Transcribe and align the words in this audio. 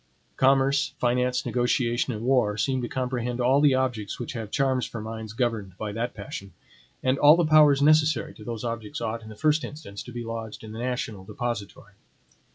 Commerce, 0.37 0.95
finance, 0.97 1.45
negotiation, 1.45 2.11
and 2.11 2.23
war 2.25 2.57
seem 2.57 2.81
to 2.81 2.87
comprehend 2.89 3.39
all 3.39 3.61
the 3.61 3.75
objects 3.75 4.19
which 4.19 4.33
have 4.33 4.49
charms 4.49 4.83
for 4.87 4.99
minds 4.99 5.33
governed 5.33 5.77
by 5.77 5.91
that 5.91 6.15
passion; 6.15 6.53
and 7.03 7.19
all 7.19 7.35
the 7.35 7.45
powers 7.45 7.83
necessary 7.83 8.33
to 8.33 8.43
those 8.43 8.63
objects 8.63 8.99
ought, 8.99 9.21
in 9.21 9.29
the 9.29 9.35
first 9.35 9.63
instance, 9.63 10.01
to 10.01 10.11
be 10.11 10.23
lodged 10.23 10.63
in 10.63 10.71
the 10.71 10.79
national 10.79 11.23
depository. 11.23 11.93